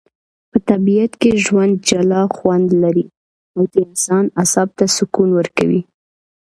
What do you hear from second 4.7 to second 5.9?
ته سکون ورکوي